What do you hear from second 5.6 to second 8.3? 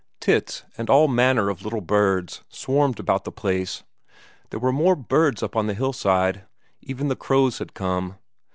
the hillside; even the crows had come.